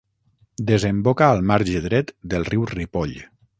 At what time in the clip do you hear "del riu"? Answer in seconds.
2.35-2.67